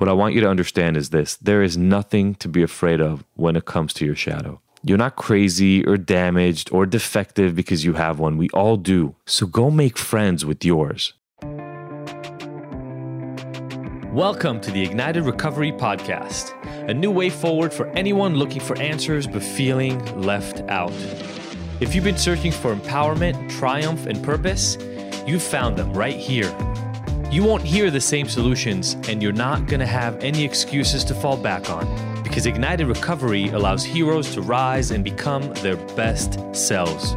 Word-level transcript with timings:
What 0.00 0.08
I 0.08 0.14
want 0.14 0.34
you 0.34 0.40
to 0.40 0.48
understand 0.48 0.96
is 0.96 1.10
this 1.10 1.36
there 1.36 1.62
is 1.62 1.76
nothing 1.76 2.34
to 2.36 2.48
be 2.48 2.62
afraid 2.62 3.02
of 3.02 3.22
when 3.34 3.54
it 3.54 3.66
comes 3.66 3.92
to 3.92 4.06
your 4.06 4.16
shadow. 4.16 4.62
You're 4.82 4.96
not 4.96 5.16
crazy 5.16 5.84
or 5.84 5.98
damaged 5.98 6.70
or 6.72 6.86
defective 6.86 7.54
because 7.54 7.84
you 7.84 7.92
have 7.92 8.18
one. 8.18 8.38
We 8.38 8.48
all 8.54 8.78
do. 8.78 9.14
So 9.26 9.46
go 9.46 9.70
make 9.70 9.98
friends 9.98 10.46
with 10.46 10.64
yours. 10.64 11.12
Welcome 14.10 14.62
to 14.62 14.70
the 14.70 14.82
Ignited 14.82 15.24
Recovery 15.24 15.70
Podcast, 15.70 16.54
a 16.88 16.94
new 16.94 17.10
way 17.10 17.28
forward 17.28 17.70
for 17.70 17.86
anyone 17.88 18.36
looking 18.36 18.62
for 18.62 18.78
answers 18.78 19.26
but 19.26 19.42
feeling 19.42 20.02
left 20.22 20.60
out. 20.70 20.94
If 21.80 21.94
you've 21.94 22.04
been 22.04 22.16
searching 22.16 22.52
for 22.52 22.74
empowerment, 22.74 23.50
triumph, 23.50 24.06
and 24.06 24.24
purpose, 24.24 24.78
you've 25.26 25.42
found 25.42 25.76
them 25.76 25.92
right 25.92 26.16
here. 26.16 26.48
You 27.30 27.44
won't 27.44 27.62
hear 27.62 27.92
the 27.92 28.00
same 28.00 28.28
solutions, 28.28 28.96
and 29.06 29.22
you're 29.22 29.30
not 29.30 29.66
going 29.66 29.78
to 29.78 29.86
have 29.86 30.18
any 30.18 30.44
excuses 30.44 31.04
to 31.04 31.14
fall 31.14 31.36
back 31.36 31.70
on 31.70 31.86
because 32.24 32.44
Ignited 32.44 32.88
Recovery 32.88 33.50
allows 33.50 33.84
heroes 33.84 34.34
to 34.34 34.42
rise 34.42 34.90
and 34.90 35.04
become 35.04 35.54
their 35.54 35.76
best 35.94 36.40
selves. 36.52 37.12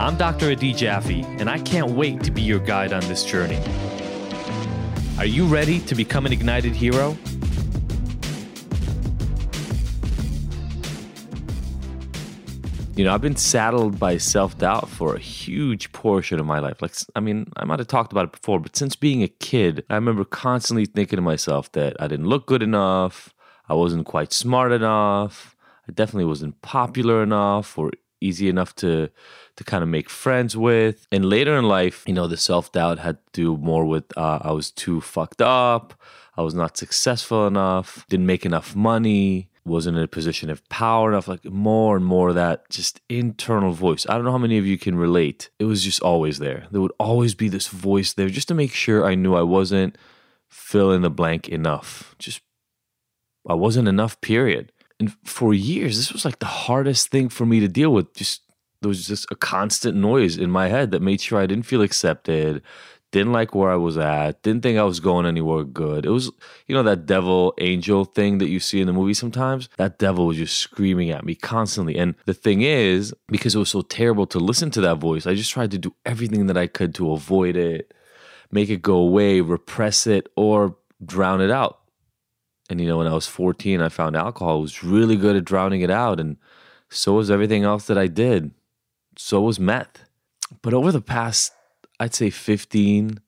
I'm 0.00 0.16
Dr. 0.16 0.50
Adi 0.50 0.72
Jaffe, 0.72 1.22
and 1.38 1.48
I 1.48 1.60
can't 1.60 1.92
wait 1.92 2.24
to 2.24 2.32
be 2.32 2.42
your 2.42 2.58
guide 2.58 2.92
on 2.92 3.02
this 3.02 3.24
journey. 3.24 3.60
Are 5.18 5.26
you 5.26 5.46
ready 5.46 5.78
to 5.82 5.94
become 5.94 6.26
an 6.26 6.32
ignited 6.32 6.74
hero? 6.74 7.16
You 12.96 13.04
know, 13.04 13.12
I've 13.12 13.20
been 13.20 13.34
saddled 13.34 13.98
by 13.98 14.18
self 14.18 14.56
doubt 14.56 14.88
for 14.88 15.16
a 15.16 15.18
huge 15.18 15.90
portion 15.90 16.38
of 16.38 16.46
my 16.46 16.60
life. 16.60 16.80
Like, 16.80 16.94
I 17.16 17.20
mean, 17.20 17.48
I 17.56 17.64
might 17.64 17.80
have 17.80 17.88
talked 17.88 18.12
about 18.12 18.26
it 18.26 18.32
before, 18.32 18.60
but 18.60 18.76
since 18.76 18.94
being 18.94 19.24
a 19.24 19.28
kid, 19.28 19.84
I 19.90 19.96
remember 19.96 20.24
constantly 20.24 20.86
thinking 20.86 21.16
to 21.16 21.22
myself 21.22 21.72
that 21.72 22.00
I 22.00 22.06
didn't 22.06 22.28
look 22.28 22.46
good 22.46 22.62
enough, 22.62 23.34
I 23.68 23.74
wasn't 23.74 24.06
quite 24.06 24.32
smart 24.32 24.70
enough, 24.70 25.56
I 25.88 25.92
definitely 25.92 26.26
wasn't 26.26 26.62
popular 26.62 27.20
enough 27.20 27.76
or 27.76 27.90
easy 28.20 28.48
enough 28.48 28.76
to 28.76 29.10
to 29.56 29.64
kind 29.64 29.82
of 29.82 29.88
make 29.88 30.08
friends 30.08 30.56
with. 30.56 31.08
And 31.10 31.24
later 31.24 31.56
in 31.58 31.64
life, 31.64 32.04
you 32.06 32.14
know, 32.14 32.28
the 32.28 32.36
self 32.36 32.70
doubt 32.70 33.00
had 33.00 33.18
to 33.32 33.32
do 33.32 33.56
more 33.56 33.84
with 33.86 34.04
uh, 34.16 34.38
I 34.40 34.52
was 34.52 34.70
too 34.70 35.00
fucked 35.00 35.42
up, 35.42 36.00
I 36.36 36.42
was 36.42 36.54
not 36.54 36.76
successful 36.76 37.48
enough, 37.48 38.06
didn't 38.08 38.26
make 38.26 38.46
enough 38.46 38.76
money, 38.76 39.48
wasn't 39.64 39.96
in 39.96 40.02
a 40.02 40.08
position 40.08 40.50
of 40.50 40.66
power 40.68 41.10
enough. 41.10 41.28
Like 41.28 41.44
more 41.44 41.96
and 41.96 42.04
more 42.04 42.30
of 42.30 42.34
that 42.34 42.68
just 42.70 43.00
internal 43.08 43.72
voice. 43.72 44.06
I 44.08 44.14
don't 44.14 44.24
know 44.24 44.32
how 44.32 44.38
many 44.38 44.58
of 44.58 44.66
you 44.66 44.78
can 44.78 44.96
relate. 44.96 45.50
It 45.58 45.64
was 45.64 45.82
just 45.82 46.02
always 46.02 46.38
there. 46.38 46.66
There 46.70 46.80
would 46.80 46.92
always 46.98 47.34
be 47.34 47.48
this 47.48 47.68
voice 47.68 48.12
there 48.12 48.28
just 48.28 48.48
to 48.48 48.54
make 48.54 48.72
sure 48.72 49.04
I 49.04 49.14
knew 49.14 49.34
I 49.34 49.42
wasn't 49.42 49.96
fill 50.48 50.92
in 50.92 51.02
the 51.02 51.10
blank 51.10 51.48
enough. 51.48 52.14
Just 52.18 52.42
I 53.48 53.54
wasn't 53.54 53.88
enough, 53.88 54.20
period. 54.20 54.72
And 55.00 55.14
for 55.24 55.52
years, 55.52 55.96
this 55.96 56.12
was 56.12 56.24
like 56.24 56.38
the 56.38 56.46
hardest 56.46 57.08
thing 57.08 57.28
for 57.28 57.44
me 57.44 57.60
to 57.60 57.68
deal 57.68 57.90
with. 57.90 58.14
Just 58.14 58.42
there 58.80 58.88
was 58.88 59.06
just 59.06 59.26
a 59.30 59.36
constant 59.36 59.96
noise 59.96 60.36
in 60.36 60.50
my 60.50 60.68
head 60.68 60.90
that 60.90 61.02
made 61.02 61.20
sure 61.20 61.40
I 61.40 61.46
didn't 61.46 61.64
feel 61.66 61.82
accepted, 61.82 62.62
didn't 63.14 63.32
like 63.32 63.54
where 63.54 63.70
I 63.70 63.76
was 63.76 63.96
at, 63.96 64.42
didn't 64.42 64.64
think 64.64 64.76
I 64.76 64.82
was 64.82 64.98
going 64.98 65.24
anywhere 65.24 65.62
good. 65.62 66.04
It 66.04 66.10
was, 66.10 66.32
you 66.66 66.74
know, 66.74 66.82
that 66.82 67.06
devil 67.06 67.54
angel 67.58 68.04
thing 68.04 68.38
that 68.38 68.48
you 68.48 68.58
see 68.58 68.80
in 68.80 68.88
the 68.88 68.92
movie 68.92 69.14
sometimes. 69.14 69.68
That 69.76 70.00
devil 70.00 70.26
was 70.26 70.36
just 70.36 70.58
screaming 70.58 71.10
at 71.10 71.24
me 71.24 71.36
constantly. 71.36 71.96
And 71.96 72.16
the 72.26 72.34
thing 72.34 72.62
is, 72.62 73.14
because 73.28 73.54
it 73.54 73.60
was 73.60 73.70
so 73.70 73.82
terrible 73.82 74.26
to 74.26 74.40
listen 74.40 74.72
to 74.72 74.80
that 74.80 74.96
voice, 74.96 75.28
I 75.28 75.36
just 75.36 75.52
tried 75.52 75.70
to 75.70 75.78
do 75.78 75.94
everything 76.04 76.46
that 76.46 76.56
I 76.56 76.66
could 76.66 76.92
to 76.96 77.12
avoid 77.12 77.54
it, 77.54 77.94
make 78.50 78.68
it 78.68 78.82
go 78.82 78.96
away, 78.96 79.40
repress 79.40 80.08
it, 80.08 80.28
or 80.34 80.76
drown 81.04 81.40
it 81.40 81.52
out. 81.52 81.82
And 82.68 82.80
you 82.80 82.88
know, 82.88 82.98
when 82.98 83.06
I 83.06 83.14
was 83.14 83.28
14, 83.28 83.80
I 83.80 83.90
found 83.90 84.16
alcohol 84.16 84.60
was 84.60 84.82
really 84.82 85.14
good 85.14 85.36
at 85.36 85.44
drowning 85.44 85.82
it 85.82 85.90
out. 85.90 86.18
And 86.18 86.36
so 86.90 87.12
was 87.12 87.30
everything 87.30 87.62
else 87.62 87.86
that 87.86 87.96
I 87.96 88.08
did. 88.08 88.50
So 89.16 89.40
was 89.40 89.60
meth. 89.60 90.04
But 90.62 90.74
over 90.74 90.90
the 90.90 91.00
past, 91.00 91.52
I'd 92.04 92.14
say 92.14 92.28
15, 92.28 93.18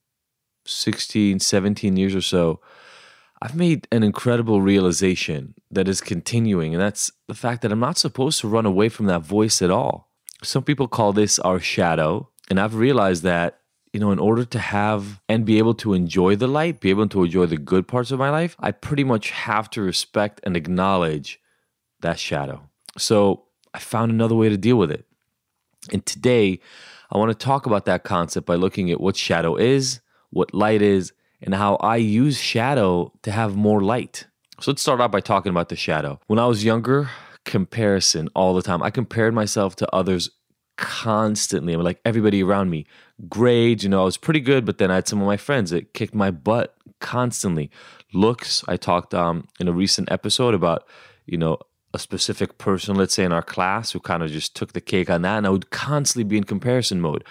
16, 0.66 1.41
17 1.41 1.97
years 1.97 2.14
or 2.14 2.20
so, 2.20 2.60
I've 3.41 3.56
made 3.56 3.88
an 3.91 4.03
incredible 4.03 4.60
realization 4.60 5.54
that 5.70 5.88
is 5.88 6.03
continuing. 6.03 6.75
And 6.75 6.82
that's 6.82 7.10
the 7.26 7.34
fact 7.34 7.62
that 7.62 7.72
I'm 7.72 7.81
not 7.81 7.97
supposed 7.97 8.41
to 8.41 8.48
run 8.48 8.66
away 8.66 8.91
from 8.91 9.06
that 9.06 9.22
voice 9.22 9.62
at 9.62 9.70
all. 9.70 10.10
Some 10.42 10.62
people 10.62 10.88
call 10.88 11.15
this 11.15 11.38
our 11.38 11.59
shadow. 11.59 12.28
And 12.50 12.60
I've 12.60 12.75
realized 12.75 13.22
that 13.22 13.60
you 13.94 14.00
know, 14.00 14.12
in 14.12 14.19
order 14.19 14.44
to 14.44 14.59
have 14.59 15.22
and 15.26 15.47
be 15.47 15.56
able 15.56 15.72
to 15.72 15.94
enjoy 15.94 16.36
the 16.36 16.47
light, 16.47 16.81
be 16.81 16.91
able 16.91 17.09
to 17.09 17.25
enjoy 17.25 17.47
the 17.47 17.56
good 17.56 17.88
parts 17.88 18.10
of 18.10 18.19
my 18.19 18.28
life, 18.28 18.54
I 18.60 18.72
pretty 18.72 19.04
much 19.04 19.31
have 19.31 19.70
to 19.70 19.81
respect 19.81 20.38
and 20.44 20.54
acknowledge 20.54 21.41
that 22.00 22.19
shadow. 22.19 22.69
So 22.98 23.44
I 23.72 23.78
found 23.78 24.12
another 24.12 24.34
way 24.34 24.50
to 24.50 24.59
deal 24.59 24.76
with 24.76 24.91
it. 24.91 25.06
And 25.91 26.04
today, 26.04 26.60
I 27.10 27.18
want 27.18 27.30
to 27.30 27.44
talk 27.44 27.66
about 27.66 27.84
that 27.86 28.04
concept 28.04 28.46
by 28.46 28.54
looking 28.54 28.90
at 28.90 29.00
what 29.00 29.16
shadow 29.16 29.56
is, 29.56 30.00
what 30.30 30.54
light 30.54 30.82
is, 30.82 31.12
and 31.40 31.54
how 31.54 31.76
I 31.76 31.96
use 31.96 32.38
shadow 32.38 33.12
to 33.22 33.30
have 33.30 33.56
more 33.56 33.80
light. 33.80 34.26
So 34.60 34.70
let's 34.70 34.82
start 34.82 35.00
out 35.00 35.12
by 35.12 35.20
talking 35.20 35.50
about 35.50 35.68
the 35.68 35.76
shadow. 35.76 36.18
When 36.26 36.38
I 36.38 36.46
was 36.46 36.64
younger, 36.64 37.10
comparison 37.46 38.28
all 38.34 38.54
the 38.54 38.62
time. 38.62 38.82
I 38.82 38.90
compared 38.90 39.32
myself 39.32 39.76
to 39.76 39.94
others 39.94 40.30
constantly. 40.76 41.72
I 41.72 41.76
mean, 41.76 41.84
like 41.84 42.00
everybody 42.04 42.42
around 42.42 42.68
me. 42.68 42.86
Grades, 43.28 43.82
you 43.82 43.88
know, 43.88 44.02
I 44.02 44.04
was 44.04 44.18
pretty 44.18 44.40
good, 44.40 44.66
but 44.66 44.76
then 44.76 44.90
I 44.90 44.96
had 44.96 45.08
some 45.08 45.20
of 45.20 45.26
my 45.26 45.38
friends 45.38 45.70
that 45.70 45.94
kicked 45.94 46.14
my 46.14 46.30
butt 46.30 46.76
constantly. 47.00 47.70
Looks, 48.12 48.62
I 48.68 48.76
talked 48.76 49.14
um, 49.14 49.48
in 49.58 49.68
a 49.68 49.72
recent 49.72 50.10
episode 50.12 50.52
about, 50.54 50.86
you 51.24 51.38
know, 51.38 51.58
a 51.96 51.98
specific 51.98 52.58
person, 52.58 52.94
let's 52.94 53.14
say 53.14 53.24
in 53.24 53.32
our 53.32 53.42
class, 53.42 53.90
who 53.90 54.00
kind 54.00 54.22
of 54.22 54.30
just 54.30 54.54
took 54.54 54.72
the 54.72 54.80
cake 54.80 55.10
on 55.10 55.22
that. 55.22 55.38
And 55.38 55.46
I 55.46 55.50
would 55.50 55.70
constantly 55.70 56.24
be 56.24 56.36
in 56.36 56.44
comparison 56.44 57.00
mode. 57.00 57.24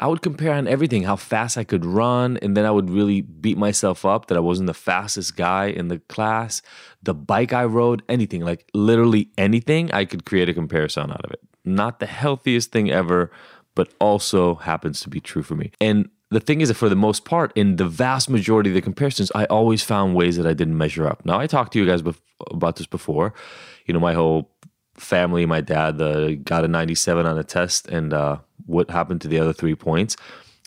I 0.00 0.08
would 0.08 0.22
compare 0.22 0.52
on 0.52 0.68
everything, 0.68 1.04
how 1.04 1.16
fast 1.16 1.56
I 1.56 1.64
could 1.64 1.84
run, 1.84 2.36
and 2.42 2.56
then 2.56 2.66
I 2.66 2.70
would 2.70 2.90
really 2.90 3.22
beat 3.22 3.56
myself 3.56 4.04
up 4.04 4.26
that 4.26 4.36
I 4.36 4.40
wasn't 4.40 4.66
the 4.66 4.74
fastest 4.74 5.36
guy 5.36 5.66
in 5.66 5.88
the 5.88 6.00
class. 6.00 6.60
The 7.02 7.14
bike 7.14 7.52
I 7.52 7.64
rode, 7.64 8.02
anything, 8.08 8.42
like 8.42 8.68
literally 8.74 9.30
anything, 9.38 9.92
I 9.92 10.04
could 10.04 10.26
create 10.26 10.48
a 10.48 10.54
comparison 10.54 11.10
out 11.10 11.24
of 11.24 11.30
it 11.30 11.40
not 11.64 12.00
the 12.00 12.06
healthiest 12.06 12.72
thing 12.72 12.90
ever, 12.90 13.30
but 13.74 13.92
also 14.00 14.56
happens 14.56 15.00
to 15.00 15.08
be 15.08 15.20
true 15.20 15.42
for 15.42 15.54
me. 15.54 15.72
And 15.80 16.08
the 16.30 16.40
thing 16.40 16.60
is 16.60 16.68
that 16.68 16.74
for 16.74 16.88
the 16.88 16.96
most 16.96 17.24
part, 17.24 17.52
in 17.54 17.76
the 17.76 17.86
vast 17.86 18.28
majority 18.28 18.70
of 18.70 18.74
the 18.74 18.82
comparisons, 18.82 19.30
I 19.34 19.44
always 19.46 19.82
found 19.82 20.14
ways 20.14 20.36
that 20.36 20.46
I 20.46 20.54
didn't 20.54 20.76
measure 20.76 21.06
up. 21.06 21.24
Now, 21.24 21.38
I 21.38 21.46
talked 21.46 21.72
to 21.72 21.78
you 21.78 21.86
guys 21.86 22.02
bef- 22.02 22.20
about 22.50 22.76
this 22.76 22.86
before. 22.86 23.34
You 23.84 23.94
know, 23.94 24.00
my 24.00 24.14
whole 24.14 24.50
family, 24.94 25.46
my 25.46 25.60
dad 25.60 25.98
got 26.44 26.64
a 26.64 26.68
97 26.68 27.26
on 27.26 27.38
a 27.38 27.44
test, 27.44 27.88
and 27.88 28.12
uh, 28.12 28.38
what 28.66 28.90
happened 28.90 29.20
to 29.22 29.28
the 29.28 29.38
other 29.38 29.52
three 29.52 29.74
points? 29.74 30.16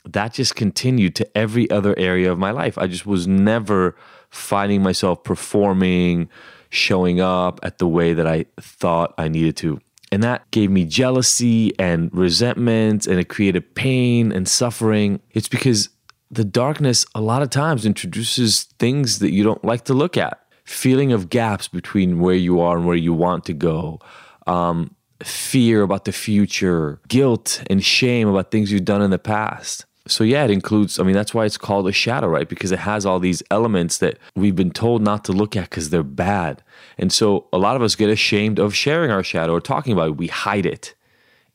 That 0.05 0.33
just 0.33 0.55
continued 0.55 1.15
to 1.15 1.37
every 1.37 1.69
other 1.69 1.97
area 1.97 2.31
of 2.31 2.39
my 2.39 2.51
life. 2.51 2.77
I 2.77 2.87
just 2.87 3.05
was 3.05 3.27
never 3.27 3.95
finding 4.29 4.81
myself 4.81 5.23
performing, 5.23 6.29
showing 6.69 7.19
up 7.19 7.59
at 7.63 7.77
the 7.77 7.87
way 7.87 8.13
that 8.13 8.27
I 8.27 8.45
thought 8.59 9.13
I 9.17 9.27
needed 9.27 9.57
to. 9.57 9.79
And 10.11 10.23
that 10.23 10.49
gave 10.51 10.71
me 10.71 10.85
jealousy 10.85 11.77
and 11.77 12.09
resentment, 12.13 13.07
and 13.07 13.19
it 13.19 13.27
created 13.27 13.75
pain 13.75 14.31
and 14.31 14.47
suffering. 14.47 15.19
It's 15.31 15.49
because 15.49 15.89
the 16.31 16.45
darkness, 16.45 17.05
a 17.13 17.21
lot 17.21 17.41
of 17.41 17.49
times, 17.49 17.85
introduces 17.85 18.63
things 18.79 19.19
that 19.19 19.31
you 19.31 19.43
don't 19.43 19.63
like 19.65 19.85
to 19.85 19.93
look 19.93 20.15
at 20.17 20.46
feeling 20.67 21.13
of 21.13 21.29
gaps 21.29 21.67
between 21.69 22.19
where 22.19 22.35
you 22.35 22.59
are 22.59 22.77
and 22.77 22.85
where 22.85 22.95
you 22.95 23.13
want 23.13 23.45
to 23.45 23.53
go, 23.53 23.99
um, 24.45 24.93
fear 25.23 25.81
about 25.81 26.05
the 26.05 26.11
future, 26.11 26.99
guilt 27.07 27.63
and 27.69 27.83
shame 27.83 28.27
about 28.27 28.51
things 28.51 28.71
you've 28.71 28.85
done 28.85 29.01
in 29.01 29.09
the 29.09 29.17
past. 29.17 29.85
So, 30.07 30.23
yeah, 30.23 30.43
it 30.43 30.51
includes, 30.51 30.99
I 30.99 31.03
mean, 31.03 31.15
that's 31.15 31.33
why 31.33 31.45
it's 31.45 31.57
called 31.57 31.87
a 31.87 31.91
shadow, 31.91 32.27
right? 32.27 32.47
Because 32.47 32.71
it 32.71 32.79
has 32.79 33.05
all 33.05 33.19
these 33.19 33.41
elements 33.49 33.97
that 33.97 34.17
we've 34.35 34.55
been 34.55 34.71
told 34.71 35.01
not 35.01 35.25
to 35.25 35.31
look 35.31 35.55
at 35.55 35.69
because 35.69 35.89
they're 35.89 36.03
bad. 36.03 36.63
And 36.97 37.11
so, 37.11 37.47
a 37.51 37.57
lot 37.57 37.75
of 37.75 37.81
us 37.81 37.95
get 37.95 38.09
ashamed 38.09 38.59
of 38.59 38.75
sharing 38.75 39.11
our 39.11 39.23
shadow 39.23 39.53
or 39.53 39.61
talking 39.61 39.93
about 39.93 40.09
it. 40.09 40.17
We 40.17 40.27
hide 40.27 40.65
it 40.65 40.95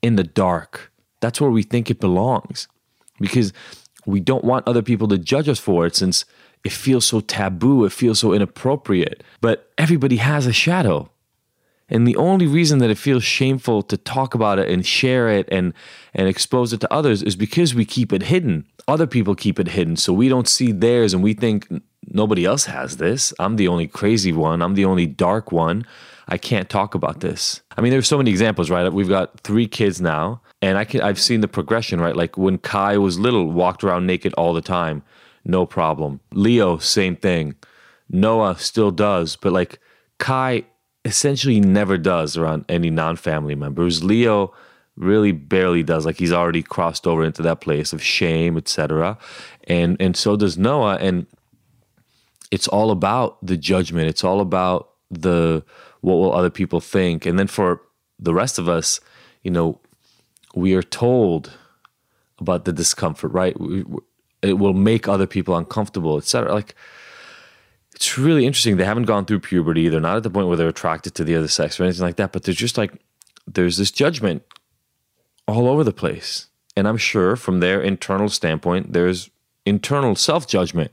in 0.03 0.17
the 0.17 0.25
dark. 0.25 0.93
That's 1.21 1.41
where 1.41 1.51
we 1.51 1.63
think 1.63 1.91
it 1.91 2.01
belongs 2.01 2.69
because 3.21 3.53
we 4.07 4.21
don't 4.21 4.45
want 4.45 4.67
other 4.67 4.83
people 4.83 5.09
to 5.09 5.19
judge 5.19 5.49
us 5.49 5.59
for 5.59 5.87
it 5.87 5.97
since 5.97 6.25
it 6.65 6.73
feels 6.73 7.05
so 7.05 7.21
taboo, 7.21 7.85
it 7.85 7.93
feels 7.93 8.19
so 8.19 8.33
inappropriate. 8.33 9.23
But 9.41 9.71
everybody 9.79 10.17
has 10.17 10.47
a 10.47 10.53
shadow. 10.53 11.11
And 11.89 12.07
the 12.07 12.17
only 12.17 12.47
reason 12.47 12.79
that 12.79 12.91
it 12.91 12.97
feels 12.97 13.23
shameful 13.23 13.83
to 13.83 13.97
talk 13.99 14.35
about 14.35 14.59
it 14.59 14.71
and 14.71 14.87
share 14.87 15.29
it 15.29 15.47
and 15.53 15.75
and 16.15 16.27
expose 16.27 16.73
it 16.73 16.81
to 16.81 16.93
others 16.93 17.23
is 17.23 17.37
because 17.37 17.75
we 17.75 17.85
keep 17.85 18.13
it 18.13 18.23
hidden. 18.23 18.65
Other 18.89 19.07
people 19.07 19.35
keep 19.35 19.61
it 19.61 19.69
hidden, 19.69 19.97
so 19.97 20.13
we 20.13 20.29
don't 20.29 20.49
see 20.49 20.73
theirs 20.73 21.13
and 21.13 21.23
we 21.23 21.35
think 21.35 21.69
nobody 22.09 22.45
else 22.47 22.65
has 22.65 22.97
this. 22.97 23.35
I'm 23.39 23.57
the 23.57 23.69
only 23.69 23.87
crazy 23.87 24.33
one. 24.33 24.63
I'm 24.63 24.75
the 24.75 24.87
only 24.87 25.07
dark 25.07 25.53
one. 25.53 25.85
I 26.29 26.39
can't 26.39 26.71
talk 26.71 26.95
about 26.95 27.21
this. 27.21 27.61
I 27.77 27.81
mean, 27.83 27.91
there's 27.91 28.09
so 28.09 28.17
many 28.17 28.31
examples, 28.31 28.71
right? 28.71 28.91
We've 28.91 29.09
got 29.09 29.41
three 29.41 29.67
kids 29.67 30.01
now, 30.01 30.41
and 30.63 30.79
I 30.79 30.85
can 30.85 31.03
I've 31.03 31.21
seen 31.21 31.43
the 31.43 31.49
progression, 31.49 32.01
right? 32.01 32.17
Like 32.17 32.39
when 32.39 32.57
Kai 32.57 32.97
was 32.97 33.19
little, 33.19 33.51
walked 33.51 33.85
around 33.85 34.07
naked 34.07 34.33
all 34.35 34.55
the 34.55 34.63
time, 34.63 35.03
no 35.45 35.67
problem. 35.67 36.21
Leo, 36.33 36.79
same 36.79 37.17
thing 37.17 37.57
Noah 38.13 38.59
still 38.59 38.91
does, 38.91 39.37
but 39.37 39.53
like 39.53 39.81
Kai 40.19 40.65
essentially 41.05 41.61
never 41.61 41.99
does 41.99 42.37
around 42.37 42.65
any 42.69 42.91
non-family 42.91 43.55
members. 43.55 44.05
Leo 44.05 44.55
really 44.97 45.33
barely 45.33 45.83
does. 45.83 46.05
Like 46.05 46.19
he's 46.19 46.33
already 46.33 46.63
crossed 46.63 47.07
over 47.07 47.25
into 47.25 47.43
that 47.43 47.61
place 47.61 47.93
of 47.93 48.03
shame, 48.03 48.57
etc. 48.57 49.19
And 49.65 49.97
and 49.99 50.17
so 50.17 50.37
does 50.37 50.59
Noah. 50.59 50.97
And 50.97 51.27
it's 52.51 52.69
all 52.69 52.91
about 52.91 53.45
the 53.45 53.57
judgment. 53.57 54.09
It's 54.09 54.23
all 54.23 54.41
about 54.41 54.91
the 55.11 55.65
what 56.03 56.17
will 56.17 56.35
other 56.35 56.51
people 56.51 56.81
think. 56.81 57.25
And 57.25 57.39
then 57.39 57.47
for 57.47 57.81
the 58.19 58.35
rest 58.35 58.59
of 58.59 58.69
us, 58.69 59.01
you 59.43 59.51
know, 59.51 59.81
we 60.55 60.75
are 60.75 60.83
told 60.83 61.53
about 62.39 62.65
the 62.65 62.73
discomfort, 62.73 63.33
right? 63.33 63.59
We, 63.59 63.85
it 64.43 64.55
will 64.55 64.75
make 64.75 65.09
other 65.09 65.27
people 65.27 65.57
uncomfortable, 65.57 66.17
etc. 66.19 66.53
Like 66.53 66.75
it's 67.95 68.19
really 68.19 68.47
interesting. 68.47 68.77
They 68.77 68.85
haven't 68.85 69.05
gone 69.05 69.25
through 69.25 69.41
puberty. 69.41 69.89
They're 69.89 70.01
not 70.01 70.17
at 70.17 70.23
the 70.25 70.31
point 70.31 70.49
where 70.49 70.57
they're 70.57 70.69
attracted 70.69 71.15
to 71.15 71.25
the 71.25 71.37
other 71.37 71.49
sex 71.49 71.79
or 71.79 71.85
anything 71.85 72.03
like 72.03 72.17
that. 72.17 72.33
But 72.33 72.45
there's 72.45 72.57
just 72.57 72.77
like 72.77 72.93
there's 73.47 73.77
this 73.77 73.91
judgment 73.91 74.43
all 75.47 75.69
over 75.69 75.85
the 75.85 75.93
place. 75.93 76.49
And 76.77 76.89
I'm 76.89 76.97
sure 76.97 77.37
from 77.37 77.61
their 77.61 77.81
internal 77.81 78.29
standpoint, 78.29 78.93
there's 78.93 79.31
internal 79.67 80.17
self 80.17 80.47
judgment 80.47 80.93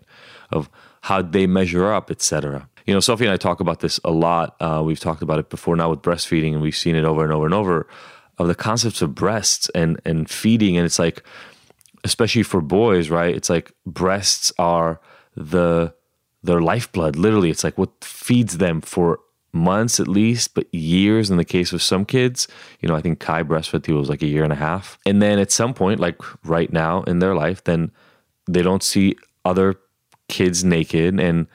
of 0.51 0.69
how 1.01 1.21
they 1.21 1.47
measure 1.47 1.91
up, 1.91 2.11
etc. 2.11 2.69
You 2.85 2.94
know, 2.94 3.00
Sophie 3.00 3.25
and 3.25 3.33
I 3.33 3.38
talk 3.38 3.59
about 3.59 3.79
this 3.79 4.00
a 4.03 4.11
lot. 4.11 4.56
Uh, 4.59 4.81
we've 4.83 5.00
talked 5.00 5.21
about 5.21 5.39
it 5.39 5.50
before 5.50 5.75
now 5.75 5.89
with 5.89 6.01
breastfeeding, 6.01 6.53
and 6.53 6.61
we've 6.61 6.75
seen 6.75 6.95
it 6.95 7.06
over 7.06 7.23
and 7.23 7.31
over 7.31 7.45
and 7.45 7.53
over 7.53 7.88
of 8.39 8.47
the 8.47 8.56
concepts 8.56 9.01
of 9.01 9.13
breasts 9.13 9.69
and 9.75 10.00
and 10.06 10.30
feeding. 10.30 10.77
And 10.77 10.86
it's 10.86 11.00
like, 11.00 11.24
especially 12.03 12.44
for 12.44 12.62
boys, 12.62 13.09
right? 13.09 13.36
It's 13.36 13.50
like 13.50 13.71
breasts 13.86 14.51
are 14.57 15.00
the 15.36 15.94
their 16.41 16.62
lifeblood. 16.62 17.15
Literally, 17.15 17.50
it's 17.50 17.63
like 17.63 17.77
what 17.77 18.03
feeds 18.03 18.57
them 18.57 18.81
for 18.81 19.19
months 19.51 20.00
at 20.00 20.07
least, 20.07 20.53
but 20.53 20.74
years 20.74 21.30
in 21.30 21.38
the 21.38 21.45
case 21.45 21.74
of 21.74 21.81
some 21.81 22.06
kids. 22.06 22.47
You 22.81 22.89
know, 22.89 22.95
I 22.95 23.01
think 23.01 23.19
Kai 23.19 23.44
breastfed 23.44 23.83
till 23.83 23.97
was 23.97 24.09
like 24.09 24.21
a 24.21 24.27
year 24.27 24.44
and 24.44 24.53
a 24.53 24.57
half. 24.57 24.97
And 25.06 25.21
then 25.21 25.39
at 25.39 25.51
some 25.51 25.74
point, 25.74 26.00
like 26.00 26.18
right 26.45 26.71
now 26.71 27.03
in 27.03 27.19
their 27.19 27.35
life, 27.35 27.63
then 27.63 27.92
they 28.47 28.62
don't 28.62 28.83
see 28.83 29.15
other 29.45 29.75
kids 30.27 30.63
naked 30.63 31.19
and 31.19 31.47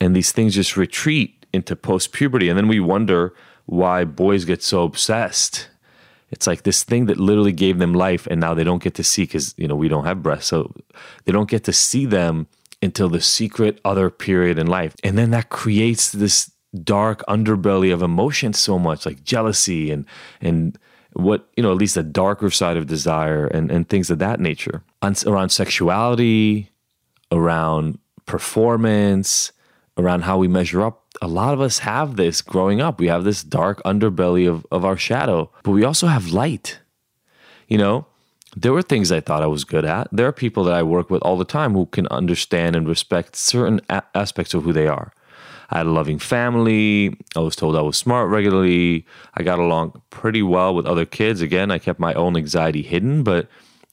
and 0.00 0.14
these 0.14 0.32
things 0.32 0.54
just 0.54 0.76
retreat 0.76 1.46
into 1.52 1.74
post 1.74 2.12
puberty. 2.12 2.48
And 2.48 2.58
then 2.58 2.68
we 2.68 2.80
wonder 2.80 3.34
why 3.64 4.04
boys 4.04 4.44
get 4.44 4.62
so 4.62 4.82
obsessed. 4.82 5.68
It's 6.30 6.46
like 6.46 6.62
this 6.62 6.82
thing 6.82 7.06
that 7.06 7.18
literally 7.18 7.52
gave 7.52 7.78
them 7.78 7.94
life, 7.94 8.26
and 8.26 8.40
now 8.40 8.54
they 8.54 8.64
don't 8.64 8.82
get 8.82 8.94
to 8.94 9.04
see 9.04 9.22
because 9.22 9.54
you 9.56 9.68
know 9.68 9.76
we 9.76 9.88
don't 9.88 10.04
have 10.04 10.22
breasts, 10.22 10.48
so 10.48 10.74
they 11.24 11.32
don't 11.32 11.48
get 11.48 11.64
to 11.64 11.72
see 11.72 12.06
them 12.06 12.48
until 12.82 13.08
the 13.08 13.20
secret 13.20 13.80
other 13.84 14.10
period 14.10 14.58
in 14.58 14.66
life. 14.66 14.94
And 15.02 15.16
then 15.16 15.30
that 15.30 15.48
creates 15.48 16.12
this 16.12 16.50
dark 16.82 17.24
underbelly 17.28 17.92
of 17.92 18.02
emotion 18.02 18.52
so 18.52 18.78
much 18.78 19.06
like 19.06 19.24
jealousy 19.24 19.90
and 19.90 20.04
and 20.40 20.78
what 21.12 21.48
you 21.56 21.62
know 21.62 21.72
at 21.72 21.78
least 21.78 21.94
the 21.94 22.02
darker 22.02 22.50
side 22.50 22.76
of 22.76 22.86
desire 22.86 23.46
and 23.46 23.70
and 23.70 23.88
things 23.88 24.10
of 24.10 24.18
that 24.18 24.40
nature 24.40 24.82
around 25.02 25.48
sexuality 25.50 26.70
around 27.32 27.98
performance 28.26 29.52
around 29.98 30.22
how 30.22 30.36
we 30.38 30.48
measure 30.48 30.82
up 30.82 31.02
a 31.22 31.28
lot 31.28 31.54
of 31.54 31.60
us 31.60 31.78
have 31.80 32.16
this 32.16 32.42
growing 32.42 32.80
up 32.80 33.00
we 33.00 33.08
have 33.08 33.24
this 33.24 33.42
dark 33.42 33.82
underbelly 33.84 34.48
of 34.48 34.66
of 34.70 34.84
our 34.84 34.96
shadow 34.96 35.50
but 35.62 35.70
we 35.70 35.84
also 35.84 36.06
have 36.06 36.28
light 36.28 36.78
you 37.68 37.78
know 37.78 38.06
there 38.56 38.72
were 38.72 38.82
things 38.82 39.12
I 39.12 39.20
thought 39.20 39.42
I 39.42 39.46
was 39.48 39.64
good 39.64 39.84
at. 39.84 40.08
There 40.10 40.26
are 40.26 40.32
people 40.32 40.64
that 40.64 40.74
I 40.74 40.82
work 40.82 41.10
with 41.10 41.20
all 41.22 41.36
the 41.36 41.44
time 41.44 41.74
who 41.74 41.84
can 41.84 42.06
understand 42.08 42.74
and 42.74 42.88
respect 42.88 43.36
certain 43.36 43.82
a- 43.90 44.02
aspects 44.14 44.54
of 44.54 44.62
who 44.64 44.72
they 44.72 44.88
are. 44.88 45.12
I 45.68 45.78
had 45.78 45.86
a 45.86 45.90
loving 45.90 46.18
family. 46.18 47.18
I 47.36 47.40
was 47.40 47.54
told 47.54 47.76
I 47.76 47.82
was 47.82 47.98
smart 47.98 48.30
regularly. 48.30 49.04
I 49.34 49.42
got 49.42 49.58
along 49.58 50.00
pretty 50.08 50.42
well 50.42 50.74
with 50.74 50.86
other 50.86 51.04
kids. 51.04 51.42
Again, 51.42 51.70
I 51.70 51.78
kept 51.78 52.00
my 52.00 52.14
own 52.14 52.34
anxiety 52.36 52.82
hidden, 52.82 53.22
but 53.22 53.46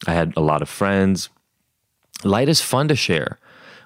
I 0.08 0.14
had 0.14 0.34
a 0.38 0.42
lot 0.42 0.62
of 0.62 0.70
friends. 0.70 1.30
Light 2.24 2.48
is 2.48 2.62
fun 2.62 2.88
to 2.88 2.96
share. 2.96 3.40